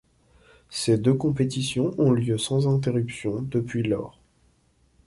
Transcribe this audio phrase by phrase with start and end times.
[0.71, 4.17] Ces deux compétitions ont lieu sans interruption depuis lors.